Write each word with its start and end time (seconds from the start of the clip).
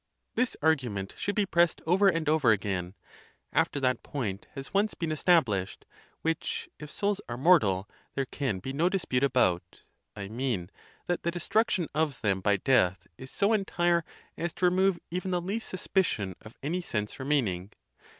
This 0.33 0.57
argument 0.63 1.13
should 1.15 1.35
be 1.35 1.45
pressed 1.45 1.79
over 1.85 2.07
and 2.07 2.27
over 2.27 2.51
again, 2.51 2.95
after 3.53 3.79
that 3.81 4.01
point 4.01 4.47
has 4.55 4.73
once 4.73 4.95
been 4.95 5.11
estab 5.11 5.43
lished, 5.43 5.83
which, 6.23 6.67
if 6.79 6.89
souls 6.89 7.21
are 7.29 7.37
mortal, 7.37 7.87
there 8.15 8.25
can 8.25 8.57
be 8.57 8.73
no 8.73 8.89
dispute 8.89 9.23
about—I 9.23 10.27
mean, 10.27 10.71
that. 11.05 11.21
the 11.21 11.29
destruction 11.29 11.87
of 11.93 12.19
them 12.21 12.41
by 12.41 12.57
death 12.57 13.05
is 13.19 13.29
so 13.29 13.53
entire 13.53 14.03
as 14.35 14.53
to 14.53 14.65
remove 14.65 14.97
even 15.11 15.29
the 15.29 15.39
least 15.39 15.69
suspicion 15.69 16.33
of 16.41 16.57
any 16.63 16.81
sense 16.81 17.19
remaining. 17.19 17.71